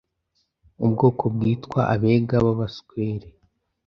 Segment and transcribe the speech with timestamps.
[0.85, 3.27] ubwoko bwitwa “Abega b’Abaswere.